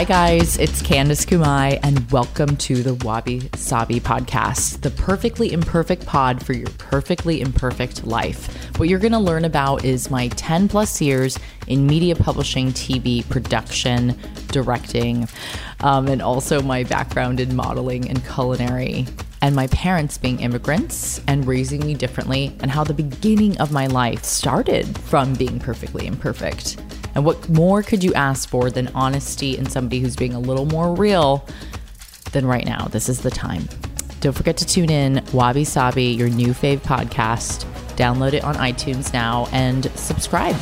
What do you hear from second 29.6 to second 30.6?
somebody who's being a